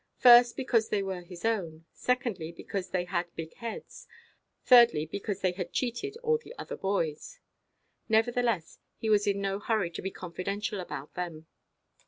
[0.17, 4.07] First, because they were his own; secondly, because they had big heads;
[4.63, 7.39] thirdly, because they had cheated all the other boys.
[8.09, 11.45] Nevertheless, he was in no hurry to be confidential about them.